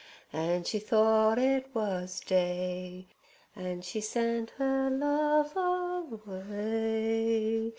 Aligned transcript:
An' 0.33 0.63
she 0.63 0.79
thought 0.79 1.37
it 1.37 1.67
was 1.75 2.21
day. 2.21 3.05
An' 3.55 3.83
she 3.83 4.01
sent 4.01 4.51
'er 4.59 4.89
love 4.89 5.55
away. 5.55 7.69